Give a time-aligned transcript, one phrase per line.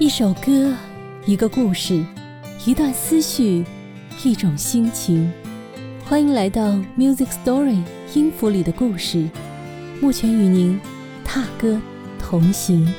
[0.00, 0.74] 一首歌，
[1.24, 2.04] 一个故事，
[2.66, 3.64] 一段思绪，
[4.24, 5.32] 一种心情。
[6.04, 7.80] 欢迎来到 Music Story
[8.12, 9.28] 音符里的故事，
[10.00, 10.80] 目前与您
[11.24, 11.80] 踏歌
[12.18, 12.92] 同行。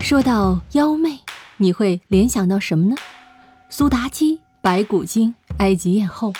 [0.00, 1.20] 说到妖媚，
[1.58, 2.96] 你会联想到什么呢？
[3.70, 6.32] 苏妲己、白骨精、埃及艳后。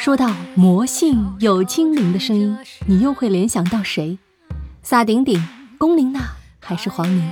[0.00, 2.56] 说到魔性有精灵的声音，
[2.86, 4.16] 你又会联想到谁？
[4.82, 6.22] 萨顶顶、龚琳娜
[6.58, 7.30] 还是黄龄？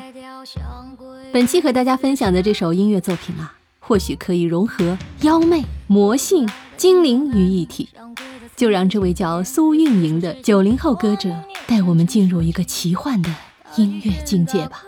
[1.32, 6.46] 本期和大家分享的这首音乐作品啊，或许可以融合妖媚、魔性、
[6.77, 7.88] 精灵于一体。
[8.54, 11.34] 就让这位叫苏运莹的九零后歌者
[11.66, 13.34] 带我们进入一个奇幻的
[13.78, 14.82] 音乐境界吧。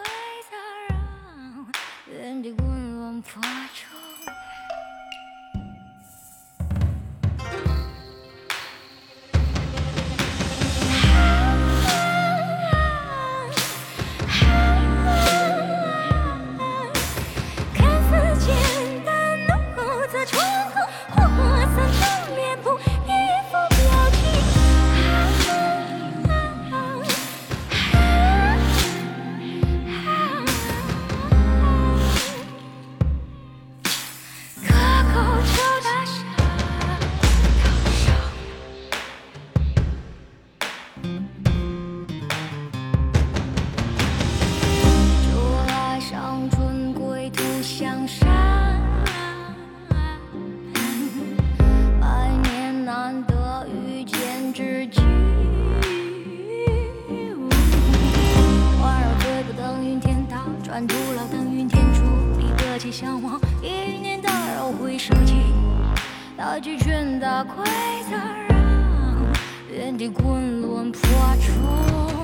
[66.61, 67.65] 大举拳打规
[68.11, 68.17] 则，
[68.51, 69.33] 让
[69.73, 71.01] 原地滚轮破
[71.41, 72.20] 除。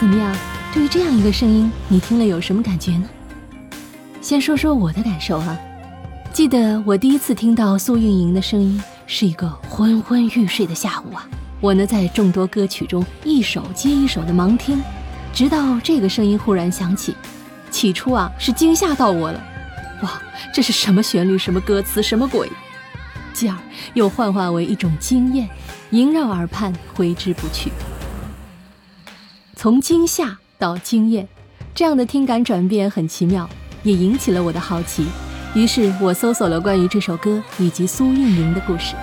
[0.00, 0.34] 怎么样？
[0.72, 3.06] 对于这样一个声音，你听了有什么感觉呢？
[4.22, 5.58] 先说说我的感受啊。
[6.32, 11.28] 记得我第一次听到苏运莹的声音，是一个昏昏欲睡的下午啊。
[11.60, 14.82] 我呢在众多歌曲中一首接一首的盲听，
[15.34, 17.14] 直到这个声音忽然响起，
[17.70, 19.38] 起初啊是惊吓到我了。
[20.02, 20.18] 哇，
[20.54, 21.36] 这是什么旋律？
[21.36, 22.02] 什么歌词？
[22.02, 22.50] 什么鬼？
[23.34, 23.54] 继而
[23.92, 25.46] 又幻化为一种惊艳，
[25.90, 27.70] 萦绕耳畔，挥之不去。
[29.62, 31.28] 从惊吓到惊艳，
[31.74, 33.46] 这样的听感转变很奇妙，
[33.82, 35.04] 也引起了我的好奇。
[35.54, 38.94] 于是我搜索了关于这首歌以及苏运莹的故事。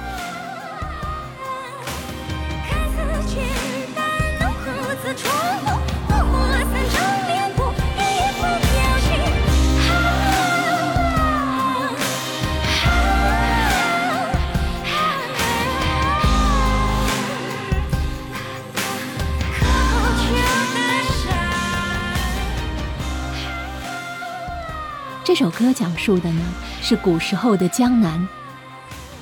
[25.27, 26.41] 这首歌讲述的呢
[26.81, 28.25] 是古时候的江南，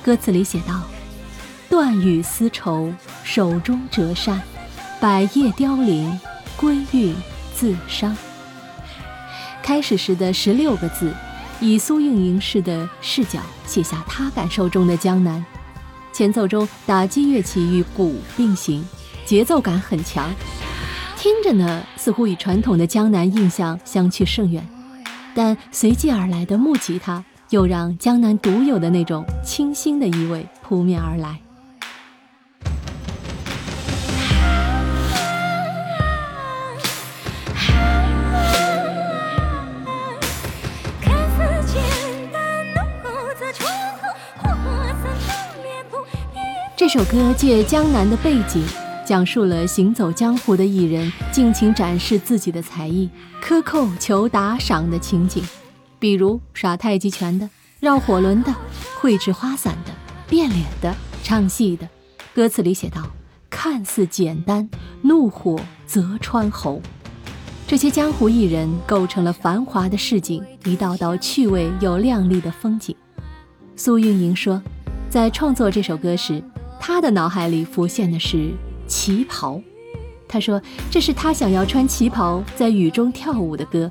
[0.04, 0.80] 歌词里写道
[1.68, 2.94] ：“断羽丝绸，
[3.24, 4.40] 手中折扇，
[5.00, 6.16] 百叶凋零，
[6.56, 7.12] 归韵
[7.52, 8.16] 自伤。”
[9.64, 11.12] 开始时的十六个字，
[11.58, 15.44] 以苏运莹式的视角写下他感受中的江南。
[16.12, 18.86] 前奏中打击乐器与鼓并行，
[19.24, 20.32] 节奏感很强，
[21.18, 24.64] 听着呢似乎与传统的江南印象相去甚远。
[25.36, 31.38] 但随即而来的木吉他，又让江南独有的那种清新的意味扑面而来。
[46.74, 48.85] 这首歌借江南的背景。
[49.06, 53.08] 讲述了行走江湖的艺人尽情展示自己的才艺、
[53.40, 55.44] 克扣求打赏的情景，
[56.00, 57.48] 比如耍太极拳的、
[57.78, 58.52] 绕火轮的、
[59.00, 59.92] 绘制花伞的、
[60.28, 60.92] 变脸的、
[61.22, 61.88] 唱戏的。
[62.34, 63.06] 歌词里写道
[63.48, 64.68] ：“看似简单，
[65.02, 65.56] 怒火
[65.86, 66.82] 则穿喉。”
[67.64, 72.92] 这些江湖艺人构成了繁华的市井，一道道趣味又亮丽的风景。
[73.76, 74.60] 苏运莹说，
[75.08, 76.42] 在创作这首歌时。
[76.78, 78.52] 他的脑海里浮现的是
[78.86, 79.60] 旗袍。
[80.28, 80.60] 他说
[80.90, 83.90] 这是他想要穿旗袍在雨中跳舞的歌。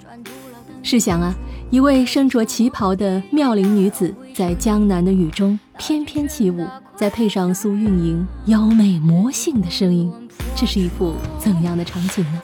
[0.83, 1.33] 试想啊，
[1.71, 10.11] 一位身着旗袍的妙龄女子在江南的雨中翩翩起舞，再配上苏运莹妖媚魔性的声音，
[10.55, 12.41] 这是一幅怎样的场景呢？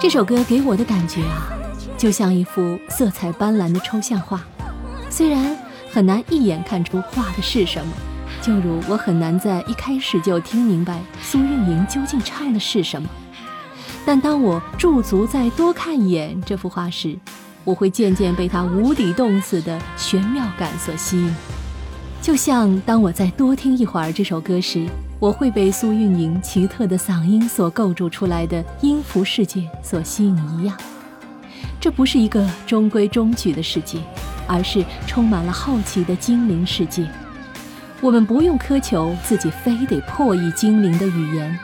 [0.00, 1.46] 这首歌给我的感觉啊，
[1.98, 4.42] 就像一幅色彩斑斓的抽象画，
[5.10, 5.54] 虽然
[5.92, 7.92] 很难一眼看出画的是什么，
[8.40, 13.06] 就如我很难在一开始就听明白苏运莹究竟唱的是什么，
[14.06, 17.14] 但当我驻足再多看一眼这幅画时，
[17.62, 21.34] 我会渐渐被它无底洞似的玄妙感所吸引，
[22.22, 24.86] 就像当我再多听一会儿这首歌时。
[25.20, 30.74] 我会被苏运莹奇特的嗓音所构筑出来的音符世界所吸引一样，
[31.78, 33.98] 这不是一个中规中矩的世界，
[34.48, 37.06] 而是充满了好奇的精灵世界。
[38.00, 41.58] 我们不用苛求自己非得破译精灵的语言，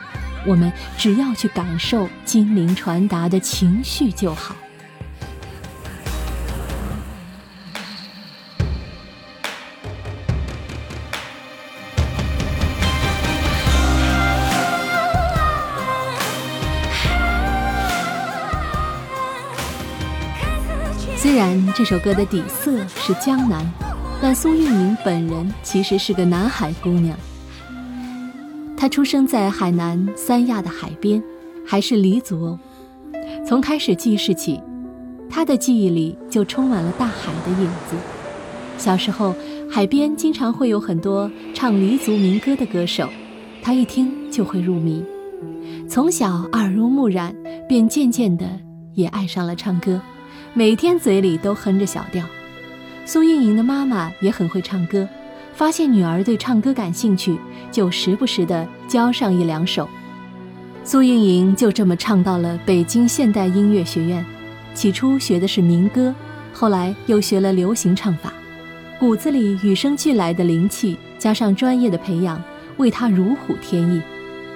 [0.45, 4.55] 我们只要去感受精灵传达的情绪就好。
[21.47, 23.65] 然这首歌的底色是江南，
[24.21, 27.17] 但苏运莹本人其实是个南海姑娘。
[28.75, 31.23] 她出生在海南三亚的海边，
[31.65, 32.59] 还是黎族哦。
[33.47, 34.59] 从开始记事起，
[35.29, 37.95] 她的记忆里就充满了大海的影子。
[38.77, 39.33] 小时候，
[39.71, 43.07] 海边经常会有很多唱黎族民歌的歌手，
[43.61, 45.01] 她一听就会入迷。
[45.87, 47.33] 从小耳濡目染，
[47.69, 48.45] 便渐渐的
[48.95, 50.01] 也爱上了唱歌。
[50.57, 52.25] 每天嘴里都哼着小调，
[53.05, 55.07] 苏运莹的妈妈也很会唱歌，
[55.53, 57.37] 发现女儿对唱歌感兴趣，
[57.71, 59.87] 就时不时的教上一两首。
[60.83, 64.25] 苏运莹就这么唱到了北京现代音乐学院，
[64.73, 66.11] 起初学的是民歌，
[66.51, 68.33] 后来又学了流行唱法，
[68.99, 72.41] 骨子里与生俱来的灵气加上专业的培养，
[72.77, 74.01] 为她如虎添翼，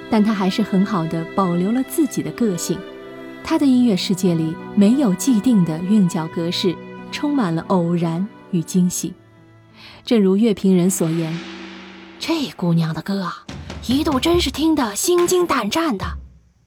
[0.10, 2.76] 但她还是很好的保留了自己的个性。
[3.44, 6.76] 他的音乐世界里没有既定的韵脚格式，
[7.12, 9.14] 充满了偶然与惊喜。
[10.06, 11.38] 正如乐评人所言
[12.18, 13.46] ：“这姑娘的歌啊，
[13.88, 16.06] 一度真是听得心惊胆战的。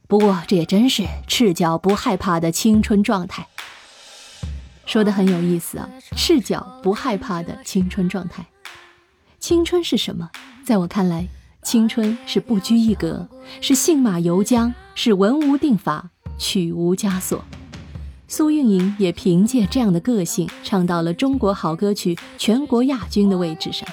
[0.06, 3.46] 不过这也真是赤脚不害怕的青春状态。”
[4.86, 8.44] 说的很有意思啊，赤脚不害怕的青春状态。
[9.40, 10.30] 青春是什么？
[10.64, 11.26] 在我看来，
[11.62, 13.26] 青春是不拘一格，
[13.60, 16.10] 是信马由缰，是文无定法。
[16.36, 17.44] 曲无枷锁，
[18.26, 23.88] 苏运莹也凭借这样的个性，唱到了中国好歌曲全国亚军的位置上。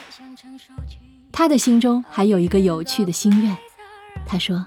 [1.32, 3.56] 她的心中还有一个有趣的心愿，
[4.26, 4.66] 她说：“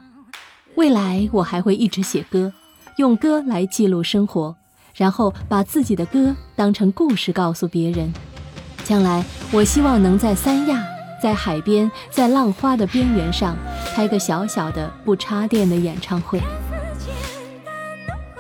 [0.77, 2.53] 未来我还会一直写歌，
[2.97, 4.57] 用歌来记录生活，
[4.95, 8.13] 然后把自己的歌当成故事告诉别人。
[8.85, 10.83] 将来我希望能在三亚，
[11.23, 13.57] 在海边，在浪花的边缘上，
[13.95, 16.41] 开个小小的不插电的演唱会。”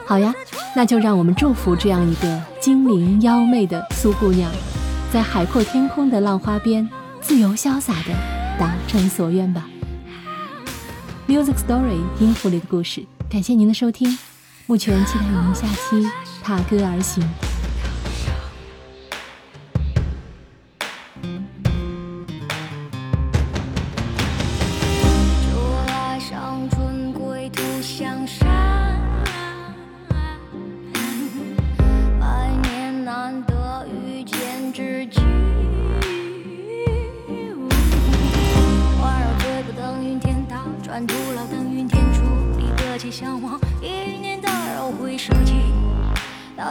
[0.06, 0.34] 好呀，
[0.76, 4.50] 那就让我们祝福这样一个精灵妖媚的苏姑娘，
[5.10, 6.88] 在海阔天空的浪花边，
[7.22, 8.12] 自由潇洒的
[8.58, 9.66] 达成所愿吧。
[11.26, 14.18] Music Story 音符里的故事，感谢您的收听，
[14.66, 16.06] 目前期待与您下期
[16.42, 17.26] 踏歌而行。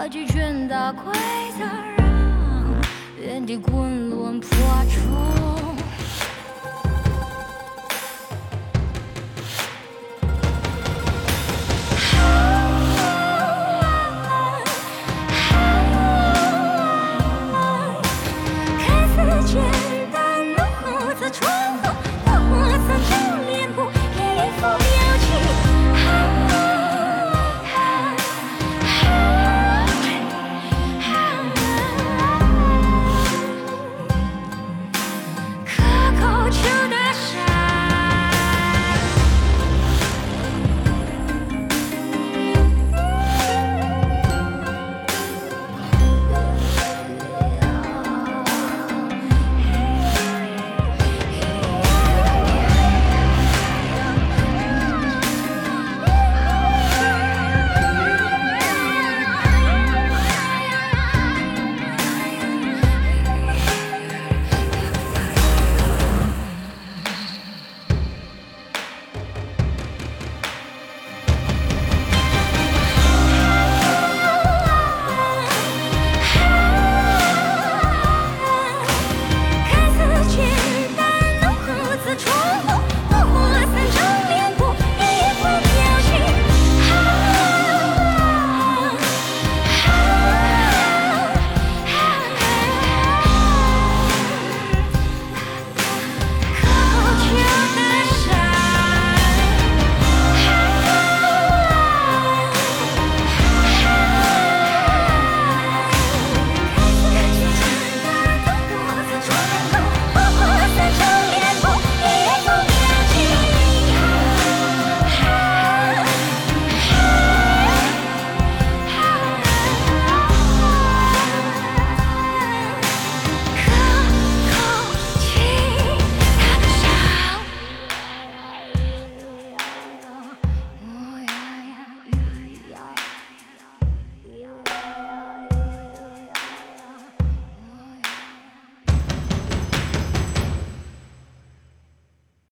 [0.10, 1.14] 几拳打规
[1.58, 2.82] 则让
[3.22, 4.50] 原地滚轮破
[4.90, 5.63] 除。